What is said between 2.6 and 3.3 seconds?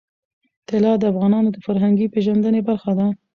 برخه ده.